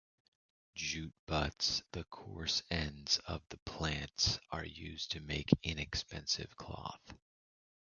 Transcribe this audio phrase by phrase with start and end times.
[0.73, 7.13] Jute butts, the coarse ends of the plants, are used to make inexpensive cloth.